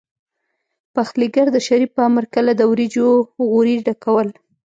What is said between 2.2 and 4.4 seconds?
کله د وريجو غوري ډکول.